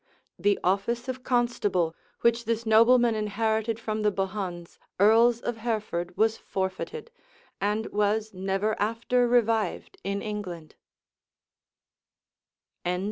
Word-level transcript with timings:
The 0.39 0.57
office 0.63 1.07
of 1.07 1.23
constable, 1.23 1.93
which 2.21 2.45
this 2.45 2.65
nobleman 2.65 3.13
inherited 3.13 3.79
from 3.79 4.01
the 4.01 4.11
Bohuns, 4.11 4.79
earls 4.99 5.41
of 5.41 5.57
Hereford, 5.57 6.17
was 6.17 6.39
forfeited, 6.39 7.11
and 7.61 7.85
was 7.91 8.33
never 8.33 8.75
after 8.81 9.27
revived 9.27 9.99
in 10.03 10.23
England. 10.23 10.73